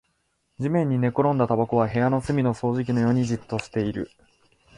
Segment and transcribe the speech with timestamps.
[0.57, 4.09] 地面に寝転んだタバコは部屋の隅の掃除機のようにじっとしている